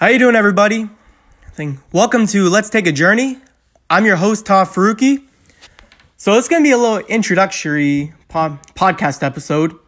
How 0.00 0.06
you 0.06 0.18
doing, 0.18 0.34
everybody? 0.34 0.88
Think 1.52 1.78
welcome 1.92 2.26
to 2.28 2.48
Let's 2.48 2.70
Take 2.70 2.86
a 2.86 2.90
Journey. 2.92 3.36
I'm 3.90 4.06
your 4.06 4.16
host, 4.16 4.46
Todd 4.46 4.68
Faruqi. 4.68 5.22
So 6.16 6.38
it's 6.38 6.48
gonna 6.48 6.62
be 6.62 6.70
a 6.70 6.78
little 6.78 7.00
introductory 7.00 8.14
pod- 8.28 8.62
podcast 8.74 9.22
episode. 9.22 9.78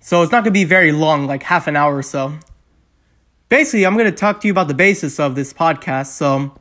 So 0.00 0.24
it's 0.24 0.32
not 0.32 0.42
gonna 0.42 0.50
be 0.50 0.64
very 0.64 0.90
long, 0.90 1.28
like 1.28 1.44
half 1.44 1.68
an 1.68 1.76
hour 1.76 1.96
or 1.96 2.02
so. 2.02 2.40
Basically, 3.48 3.86
I'm 3.86 3.96
gonna 3.96 4.10
talk 4.10 4.40
to 4.40 4.48
you 4.48 4.52
about 4.52 4.66
the 4.66 4.74
basis 4.74 5.20
of 5.20 5.36
this 5.36 5.52
podcast. 5.52 6.06
So 6.06 6.58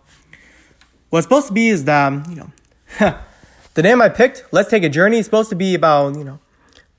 what's 1.09 1.25
supposed 1.25 1.47
to 1.47 1.53
be 1.53 1.69
is 1.69 1.85
that 1.85 2.05
um, 2.05 2.23
you 2.29 2.35
know 2.35 2.51
the 3.73 3.81
name 3.81 3.99
I 3.99 4.09
picked, 4.09 4.45
Let's 4.51 4.69
Take 4.69 4.83
a 4.83 4.89
Journey, 4.89 5.17
is 5.17 5.25
supposed 5.25 5.49
to 5.49 5.55
be 5.55 5.73
about 5.73 6.15
you 6.17 6.23
know 6.23 6.37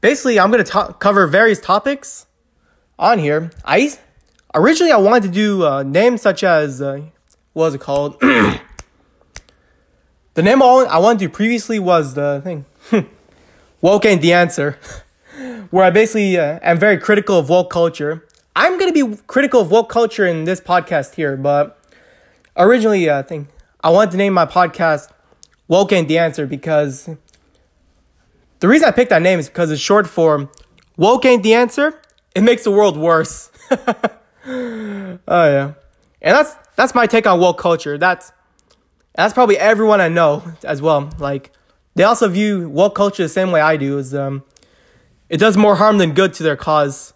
basically 0.00 0.40
I'm 0.40 0.50
gonna 0.50 0.64
to- 0.64 0.96
cover 0.98 1.28
various 1.28 1.60
topics 1.60 2.26
on 2.98 3.20
here. 3.20 3.52
I 3.64 3.96
originally 4.54 4.92
I 4.92 4.96
wanted 4.96 5.24
to 5.24 5.28
do 5.30 5.64
uh, 5.64 5.82
names 5.82 6.22
such 6.22 6.42
as 6.44 6.80
uh, 6.80 7.00
what 7.52 7.66
was 7.66 7.74
it 7.74 7.80
called? 7.80 8.18
the 8.20 8.60
name 10.36 10.62
I 10.62 10.98
wanted 10.98 11.18
to 11.20 11.24
do 11.26 11.28
previously 11.28 11.78
was 11.78 12.14
the 12.14 12.40
thing. 12.42 12.64
woke 13.80 14.04
ain't 14.04 14.22
the 14.22 14.32
answer. 14.32 14.78
Where 15.70 15.84
I 15.84 15.90
basically 15.90 16.36
uh, 16.36 16.58
am 16.62 16.78
very 16.78 16.98
critical 16.98 17.38
of 17.38 17.48
woke 17.48 17.70
culture. 17.70 18.26
I'm 18.56 18.78
gonna 18.78 18.92
be 18.92 19.16
critical 19.26 19.60
of 19.60 19.70
woke 19.70 19.88
culture 19.88 20.26
in 20.26 20.44
this 20.44 20.60
podcast 20.60 21.14
here, 21.14 21.36
but 21.36 21.78
originally 22.56 23.08
uh, 23.08 23.20
I 23.20 23.22
think 23.22 23.48
I 23.82 23.90
wanted 23.90 24.10
to 24.12 24.16
name 24.16 24.34
my 24.34 24.44
podcast 24.44 25.10
"Woke 25.68 25.92
Ain't 25.92 26.08
the 26.08 26.18
Answer" 26.18 26.46
because 26.46 27.08
the 28.58 28.68
reason 28.68 28.88
I 28.88 28.90
picked 28.90 29.10
that 29.10 29.22
name 29.22 29.38
is 29.38 29.48
because 29.48 29.70
it's 29.70 29.80
short 29.80 30.06
for 30.08 30.50
"Woke 30.96 31.24
Ain't 31.24 31.42
the 31.42 31.54
Answer." 31.54 32.00
It 32.34 32.42
makes 32.42 32.64
the 32.64 32.70
world 32.70 32.96
worse. 32.96 33.50
oh 34.46 35.18
yeah, 35.28 35.72
and 36.22 36.36
that's 36.36 36.54
that's 36.76 36.94
my 36.94 37.06
take 37.06 37.26
on 37.26 37.40
woke 37.40 37.58
culture. 37.58 37.98
That's 37.98 38.32
that's 39.14 39.34
probably 39.34 39.58
everyone 39.58 40.00
I 40.00 40.08
know 40.08 40.42
as 40.64 40.80
well. 40.80 41.10
Like 41.18 41.52
they 41.94 42.04
also 42.04 42.28
view 42.28 42.68
woke 42.68 42.94
culture 42.94 43.22
the 43.22 43.28
same 43.28 43.50
way 43.50 43.60
I 43.60 43.76
do. 43.76 43.98
Is 43.98 44.14
um, 44.14 44.44
it 45.28 45.38
does 45.38 45.56
more 45.56 45.76
harm 45.76 45.98
than 45.98 46.12
good 46.12 46.32
to 46.34 46.42
their 46.42 46.56
cause. 46.56 47.12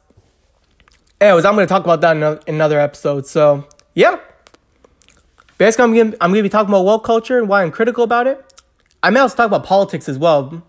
Anyways, 1.21 1.45
I'm 1.45 1.55
gonna 1.55 1.67
talk 1.67 1.85
about 1.85 2.01
that 2.03 2.17
in 2.17 2.55
another 2.55 2.79
episode. 2.79 3.27
So 3.27 3.67
yeah, 3.95 4.19
basically 5.59 5.85
I'm 5.85 5.95
gonna 5.95 6.17
I'm 6.21 6.31
gonna 6.31 6.43
be 6.43 6.49
talking 6.49 6.69
about 6.69 6.85
woke 6.85 7.05
culture 7.05 7.39
and 7.39 7.49
why 7.49 7.63
I'm 7.63 7.71
critical 7.71 8.05
about 8.05 8.27
it. 8.27 8.45
I 9.03 9.11
may 9.11 9.21
also 9.21 9.37
talk 9.37 9.47
about 9.47 9.65
politics 9.65 10.09
as 10.09 10.19
well, 10.19 10.63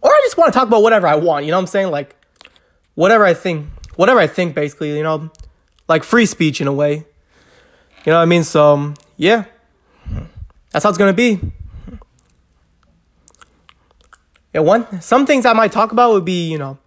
or 0.00 0.10
I 0.10 0.20
just 0.24 0.36
want 0.36 0.52
to 0.52 0.58
talk 0.58 0.68
about 0.68 0.82
whatever 0.82 1.06
I 1.06 1.16
want. 1.16 1.44
You 1.44 1.50
know 1.50 1.58
what 1.58 1.62
I'm 1.62 1.66
saying? 1.68 1.90
Like 1.90 2.16
whatever 2.94 3.24
I 3.24 3.34
think, 3.34 3.66
whatever 3.96 4.20
I 4.20 4.26
think, 4.26 4.54
basically. 4.54 4.96
You 4.96 5.02
know, 5.02 5.30
like 5.88 6.04
free 6.04 6.26
speech 6.26 6.60
in 6.60 6.66
a 6.66 6.72
way. 6.72 7.04
You 8.04 8.12
know 8.12 8.16
what 8.16 8.22
I 8.22 8.26
mean? 8.26 8.44
So 8.44 8.74
um, 8.74 8.94
yeah, 9.16 9.44
that's 10.70 10.84
how 10.84 10.90
it's 10.90 10.98
gonna 10.98 11.12
be. 11.12 11.40
Yeah, 14.54 14.60
one 14.60 15.00
some 15.00 15.26
things 15.26 15.44
I 15.44 15.52
might 15.52 15.72
talk 15.72 15.92
about 15.92 16.12
would 16.12 16.24
be 16.24 16.50
you 16.50 16.58
know 16.58 16.78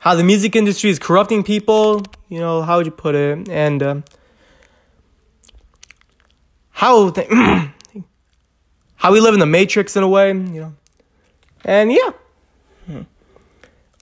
how 0.00 0.14
the 0.14 0.24
music 0.24 0.56
industry 0.56 0.90
is 0.90 0.98
corrupting 0.98 1.44
people. 1.44 2.02
You 2.28 2.40
know 2.40 2.62
how 2.62 2.78
would 2.78 2.86
you 2.86 2.92
put 2.92 3.14
it? 3.14 3.48
And 3.48 3.82
uh, 3.82 4.00
how 6.70 7.10
th- 7.10 7.28
how 8.96 9.12
we 9.12 9.20
live 9.20 9.34
in 9.34 9.40
the 9.40 9.46
matrix 9.46 9.96
in 9.96 10.02
a 10.02 10.08
way. 10.08 10.28
You 10.28 10.60
know, 10.60 10.74
and 11.64 11.92
yeah. 11.92 12.10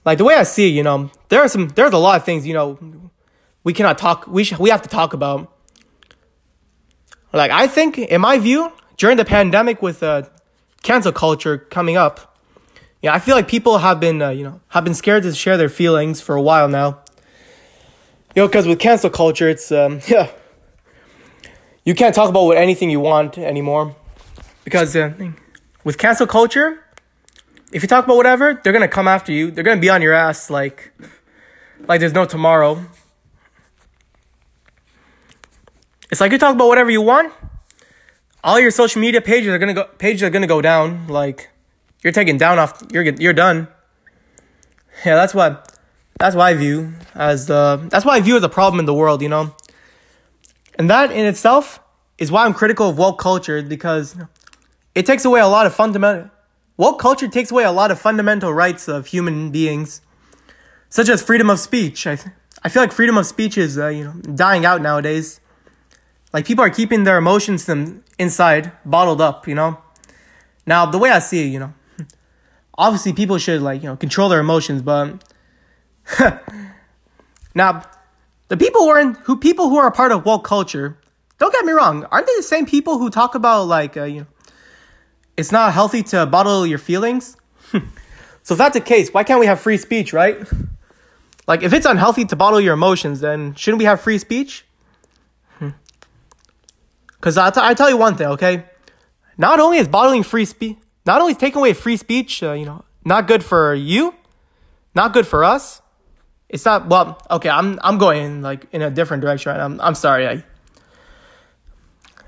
Like 0.03 0.17
the 0.17 0.23
way 0.23 0.35
I 0.35 0.43
see 0.43 0.67
it, 0.67 0.71
you 0.71 0.83
know, 0.83 1.11
there 1.29 1.41
are 1.41 1.47
some 1.47 1.67
there's 1.69 1.93
a 1.93 1.97
lot 1.97 2.15
of 2.15 2.25
things, 2.25 2.47
you 2.47 2.53
know, 2.53 3.10
we 3.63 3.73
cannot 3.73 3.97
talk 3.97 4.27
we 4.27 4.43
sh- 4.43 4.57
we 4.57 4.69
have 4.69 4.81
to 4.81 4.89
talk 4.89 5.13
about. 5.13 5.51
Like 7.33 7.51
I 7.51 7.67
think 7.67 7.97
in 7.97 8.21
my 8.21 8.37
view, 8.37 8.71
during 8.97 9.17
the 9.17 9.25
pandemic 9.25 9.81
with 9.81 10.03
uh 10.03 10.23
cancel 10.83 11.11
culture 11.11 11.57
coming 11.57 11.97
up, 11.97 12.37
yeah, 13.01 13.13
I 13.13 13.19
feel 13.19 13.35
like 13.35 13.47
people 13.47 13.77
have 13.79 13.99
been 13.99 14.21
uh, 14.21 14.29
you 14.29 14.43
know, 14.43 14.61
have 14.69 14.83
been 14.83 14.93
scared 14.93 15.23
to 15.23 15.33
share 15.33 15.57
their 15.57 15.69
feelings 15.69 16.21
for 16.21 16.35
a 16.35 16.41
while 16.41 16.67
now. 16.67 16.99
You 18.35 18.43
know, 18.43 18.49
cuz 18.49 18.67
with 18.67 18.79
cancel 18.79 19.09
culture, 19.09 19.49
it's 19.49 19.71
um 19.71 20.01
yeah. 20.07 20.29
You 21.83 21.95
can't 21.95 22.13
talk 22.13 22.29
about 22.29 22.43
what 22.43 22.57
anything 22.57 22.91
you 22.91 22.99
want 22.99 23.37
anymore. 23.39 23.95
Because 24.63 24.95
uh, 24.95 25.13
with 25.83 25.97
cancel 25.97 26.27
culture, 26.27 26.83
if 27.71 27.81
you 27.81 27.87
talk 27.87 28.05
about 28.05 28.17
whatever, 28.17 28.59
they're 28.61 28.73
gonna 28.73 28.87
come 28.87 29.07
after 29.07 29.31
you. 29.31 29.49
They're 29.49 29.63
gonna 29.63 29.81
be 29.81 29.89
on 29.89 30.01
your 30.01 30.13
ass 30.13 30.49
like, 30.49 30.93
like 31.87 31.99
there's 31.99 32.13
no 32.13 32.25
tomorrow. 32.25 32.85
It's 36.11 36.21
like 36.21 36.31
you 36.31 36.37
talk 36.37 36.55
about 36.55 36.67
whatever 36.67 36.91
you 36.91 37.01
want. 37.01 37.33
All 38.43 38.59
your 38.59 38.71
social 38.71 39.01
media 39.01 39.21
pages 39.21 39.49
are 39.49 39.57
gonna 39.57 39.73
go 39.73 39.85
pages 39.97 40.23
are 40.23 40.29
gonna 40.29 40.47
go 40.47 40.61
down. 40.61 41.07
Like, 41.07 41.49
you're 42.03 42.13
taken 42.13 42.37
down 42.37 42.59
off. 42.59 42.81
You're 42.91 43.03
you're 43.03 43.33
done. 43.33 43.67
Yeah, 45.05 45.15
that's 45.15 45.33
what 45.33 45.77
that's 46.19 46.35
what 46.35 46.43
I 46.43 46.53
view 46.53 46.93
as 47.15 47.47
the 47.47 47.87
that's 47.89 48.05
why 48.05 48.17
I 48.17 48.21
view 48.21 48.35
as 48.35 48.43
a 48.43 48.49
problem 48.49 48.79
in 48.79 48.85
the 48.85 48.93
world. 48.93 49.21
You 49.21 49.29
know, 49.29 49.55
and 50.77 50.89
that 50.89 51.11
in 51.11 51.25
itself 51.25 51.79
is 52.17 52.31
why 52.31 52.45
I'm 52.45 52.53
critical 52.53 52.89
of 52.89 52.97
woke 52.97 53.17
culture 53.17 53.61
because 53.61 54.15
it 54.93 55.05
takes 55.05 55.23
away 55.25 55.39
a 55.39 55.47
lot 55.47 55.65
of 55.65 55.73
fundamental 55.73 56.29
Woke 56.81 56.97
culture 56.97 57.27
takes 57.27 57.51
away 57.51 57.63
a 57.63 57.71
lot 57.71 57.91
of 57.91 57.99
fundamental 57.99 58.51
rights 58.51 58.87
of 58.87 59.05
human 59.05 59.51
beings, 59.51 60.01
such 60.89 61.09
as 61.09 61.21
freedom 61.21 61.47
of 61.47 61.59
speech. 61.59 62.07
I, 62.07 62.17
I 62.63 62.69
feel 62.69 62.81
like 62.81 62.91
freedom 62.91 63.17
of 63.17 63.27
speech 63.27 63.55
is 63.55 63.77
uh, 63.77 63.89
you 63.89 64.03
know 64.03 64.13
dying 64.13 64.65
out 64.65 64.81
nowadays. 64.81 65.39
Like 66.33 66.45
people 66.45 66.63
are 66.63 66.69
keeping 66.69 67.03
their 67.03 67.17
emotions 67.17 67.65
them 67.65 68.03
inside, 68.17 68.71
bottled 68.85 69.21
up. 69.21 69.47
You 69.47 69.55
know. 69.55 69.77
Now 70.65 70.85
the 70.85 70.97
way 70.97 71.09
I 71.09 71.19
see 71.19 71.47
it, 71.47 71.49
you 71.49 71.59
know, 71.59 71.73
obviously 72.77 73.13
people 73.13 73.37
should 73.37 73.61
like 73.61 73.81
you 73.83 73.89
know 73.89 73.95
control 73.95 74.29
their 74.29 74.39
emotions, 74.39 74.81
but 74.81 75.23
now 77.55 77.83
the 78.47 78.57
people 78.57 78.81
who 78.81 78.89
are 78.89 78.99
in, 78.99 79.13
who 79.25 79.37
people 79.37 79.69
who 79.69 79.77
are 79.77 79.87
a 79.87 79.91
part 79.91 80.11
of 80.11 80.25
woke 80.25 80.43
culture. 80.43 80.97
Don't 81.39 81.51
get 81.51 81.65
me 81.65 81.71
wrong, 81.71 82.05
aren't 82.11 82.27
they 82.27 82.35
the 82.35 82.43
same 82.43 82.67
people 82.67 82.99
who 82.99 83.09
talk 83.09 83.33
about 83.33 83.63
like 83.63 83.97
uh, 83.97 84.03
you 84.03 84.19
know 84.21 84.27
it's 85.37 85.51
not 85.51 85.73
healthy 85.73 86.03
to 86.03 86.25
bottle 86.25 86.67
your 86.67 86.77
feelings. 86.77 87.35
so 88.43 88.53
if 88.53 88.57
that's 88.57 88.75
the 88.75 88.81
case, 88.81 89.11
why 89.11 89.23
can't 89.23 89.39
we 89.39 89.47
have 89.47 89.59
free 89.59 89.77
speech, 89.77 90.13
right? 90.13 90.37
Like 91.47 91.63
if 91.63 91.73
it's 91.73 91.85
unhealthy 91.85 92.25
to 92.25 92.35
bottle 92.35 92.61
your 92.61 92.73
emotions, 92.73 93.21
then 93.21 93.55
shouldn't 93.55 93.79
we 93.79 93.85
have 93.85 94.01
free 94.01 94.17
speech? 94.17 94.65
Because 97.21 97.37
I, 97.37 97.51
t- 97.51 97.61
I 97.61 97.75
tell 97.75 97.87
you 97.87 97.97
one 97.97 98.17
thing, 98.17 98.27
okay? 98.29 98.65
Not 99.37 99.59
only 99.59 99.77
is 99.77 99.87
bottling 99.87 100.23
free 100.23 100.43
speech, 100.43 100.77
not 101.05 101.21
only 101.21 101.33
is 101.33 101.37
taking 101.37 101.59
away 101.59 101.73
free 101.73 101.95
speech, 101.95 102.41
uh, 102.41 102.53
you 102.53 102.65
know, 102.65 102.83
not 103.05 103.27
good 103.27 103.43
for 103.43 103.75
you, 103.75 104.15
not 104.95 105.13
good 105.13 105.27
for 105.27 105.43
us. 105.43 105.83
It's 106.49 106.65
not 106.65 106.87
well. 106.89 107.21
Okay, 107.29 107.47
I'm 107.47 107.79
I'm 107.81 107.97
going 107.97 108.41
like 108.41 108.65
in 108.73 108.81
a 108.81 108.89
different 108.89 109.21
direction. 109.21 109.51
Right? 109.51 109.61
I'm 109.61 109.79
I'm 109.79 109.95
sorry. 109.95 110.27
I 110.27 110.43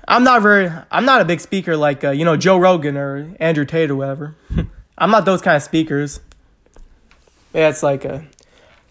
I'm 0.08 0.24
not 0.24 0.40
very. 0.40 0.70
I'm 0.90 1.04
not 1.04 1.20
a 1.20 1.24
big 1.24 1.40
speaker 1.40 1.76
like 1.76 2.04
uh, 2.04 2.10
you 2.10 2.24
know 2.24 2.36
Joe 2.36 2.56
Rogan 2.56 2.96
or 2.96 3.34
Andrew 3.38 3.66
Tate 3.66 3.90
or 3.90 3.96
whatever. 3.96 4.36
I'm 4.98 5.10
not 5.10 5.26
those 5.26 5.42
kind 5.42 5.56
of 5.56 5.62
speakers. 5.62 6.20
Yeah, 7.52 7.68
it's 7.68 7.82
like 7.82 8.06
uh, 8.06 8.20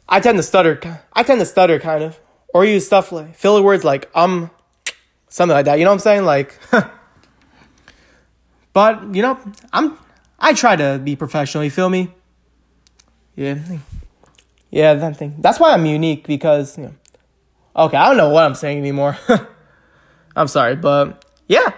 I 0.08 0.20
tend 0.20 0.38
to 0.38 0.44
stutter. 0.44 0.80
I 1.14 1.24
tend 1.24 1.40
to 1.40 1.46
stutter 1.46 1.80
kind 1.80 2.04
of, 2.04 2.20
or 2.54 2.64
use 2.66 2.86
stuff 2.86 3.12
like 3.12 3.36
filler 3.36 3.64
words 3.64 3.84
like 3.84 4.12
um, 4.14 4.52
something 5.34 5.56
like 5.56 5.66
that. 5.66 5.80
You 5.80 5.86
know 5.86 5.90
what 5.90 5.96
I'm 5.96 6.00
saying? 6.00 6.26
Like, 6.26 6.60
but 8.74 9.16
you 9.16 9.22
know, 9.22 9.40
I'm. 9.74 9.98
I 10.40 10.54
try 10.54 10.76
to 10.76 11.00
be 11.04 11.16
professional. 11.16 11.64
You 11.64 11.72
feel 11.72 11.90
me? 11.90 12.12
Yeah, 13.36 13.58
yeah. 14.70 14.94
That 14.94 15.18
thing. 15.18 15.36
That's 15.40 15.60
why 15.60 15.74
I'm 15.74 15.86
unique 15.86 16.28
because. 16.28 16.78
You 16.78 16.84
know, 16.86 16.94
okay, 17.76 17.98
I 17.98 18.08
don't 18.08 18.18
know 18.18 18.30
what 18.30 18.46
I'm 18.46 18.56
saying 18.56 18.78
anymore. 18.78 19.18
I'm 20.36 20.48
sorry, 20.48 20.76
but 20.76 21.26
yeah, 21.48 21.74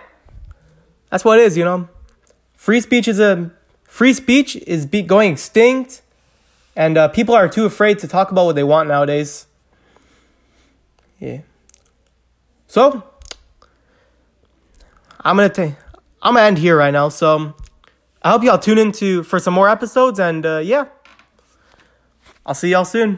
that's 1.09 1.23
what 1.23 1.39
it 1.39 1.45
is. 1.45 1.57
You 1.57 1.63
know, 1.63 1.87
free 2.53 2.81
speech 2.81 3.07
is 3.07 3.19
a 3.19 3.51
free 3.83 4.13
speech 4.13 4.57
is 4.57 4.85
be, 4.85 5.01
going 5.01 5.31
extinct, 5.31 6.01
and 6.75 6.97
uh, 6.97 7.07
people 7.07 7.33
are 7.33 7.47
too 7.47 7.65
afraid 7.65 7.99
to 7.99 8.07
talk 8.07 8.31
about 8.31 8.47
what 8.47 8.55
they 8.55 8.63
want 8.63 8.89
nowadays. 8.89 9.47
Yeah. 11.19 11.41
So 12.67 13.03
I'm 15.25 15.35
gonna 15.35 15.49
take. 15.49 15.73
I'm 16.21 16.35
gonna 16.35 16.45
end 16.45 16.59
here 16.59 16.77
right 16.77 16.91
now. 16.91 17.09
So 17.09 17.55
I 18.21 18.29
hope 18.29 18.43
y'all 18.43 18.59
tune 18.59 18.77
in 18.77 18.91
to 18.93 19.23
for 19.23 19.39
some 19.39 19.55
more 19.55 19.67
episodes, 19.67 20.19
and 20.19 20.45
uh, 20.45 20.59
yeah, 20.59 20.85
I'll 22.45 22.53
see 22.53 22.69
y'all 22.69 22.85
soon. 22.85 23.17